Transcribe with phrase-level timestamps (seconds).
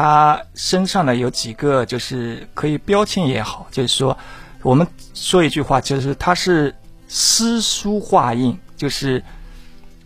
[0.00, 4.16] 他身上呢有几个就是可以标签也好，就是说
[4.62, 6.74] 我们说一句话，就是他是
[7.06, 9.22] 诗书画印，就是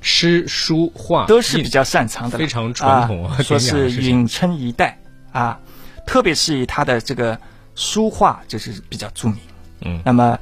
[0.00, 4.98] 诗书画都是比较擅长的，非常传统啊，说是允称一代
[5.30, 5.60] 啊，
[6.04, 7.38] 特别是以他的这个
[7.76, 9.38] 书画就是比较著名。
[9.82, 10.36] 嗯，那么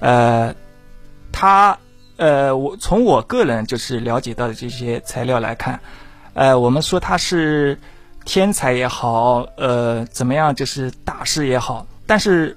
[0.00, 0.52] 呃，
[1.30, 1.78] 他
[2.16, 5.78] 呃，我从我个人就是了解到的这些材料来看，
[6.34, 7.78] 呃，我们说他是
[8.24, 12.56] 天才也好，呃，怎么样就是大师也好，但是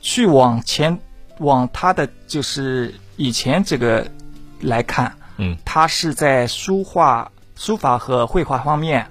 [0.00, 0.98] 去往前
[1.38, 4.06] 往他的就是以前这个
[4.60, 9.06] 来看，嗯，他是在书画、书法和绘画方面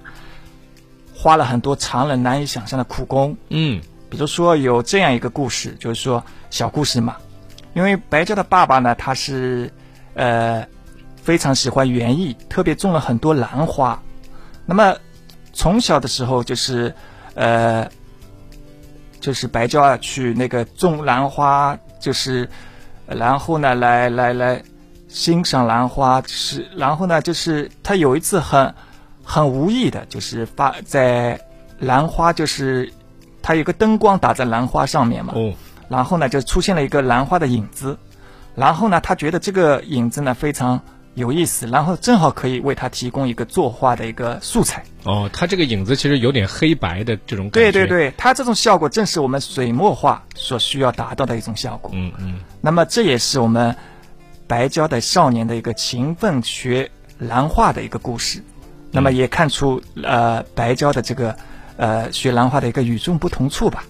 [1.14, 3.36] 花了很多常人难以想象的苦功。
[3.48, 3.80] 嗯
[4.10, 7.16] 比如说有这样一个故事，就是说小故事嘛，
[7.74, 9.70] 因为白家的爸爸呢，他是
[10.14, 10.66] 呃
[11.16, 14.00] 非常喜欢园艺，特别种了很多兰花。
[14.64, 14.96] 那么
[15.58, 16.94] 从小的时候就是
[17.34, 17.84] 呃
[19.18, 22.48] 就是白娇啊去那个种兰花，就是
[23.06, 24.62] 呃然后呢来来来
[25.08, 28.72] 欣赏兰花，是然后呢就是他有一次很
[29.24, 31.38] 很无意的，就是发在
[31.80, 32.88] 兰花就是。
[33.40, 35.54] 他有个灯光打在兰花上面嘛，哦，
[35.88, 37.96] 然后呢就出现了一个兰花的影子，
[38.54, 40.78] 然后呢他觉得这个影子呢非常
[41.18, 44.82] 有意思，然后正好可以为他提供一个作画的一个素材。
[45.04, 47.72] 哦，他这个影子其实有点黑白的这种感觉。
[47.72, 51.90] 对对对，他这种效果正是我们水墨画所需要达到的一种效果。
[51.94, 53.74] 嗯嗯那么这也是我们
[54.46, 58.42] 白胶的少年的一个勤奋学兰画的一个故事。
[58.90, 61.36] 那么也看出呃白胶的这个
[61.76, 63.84] 呃学兰花的一个与众不同处吧。